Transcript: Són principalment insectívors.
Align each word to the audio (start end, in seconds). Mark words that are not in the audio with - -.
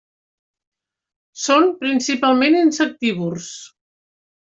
Són 1.41 1.67
principalment 1.83 2.57
insectívors. 2.61 3.51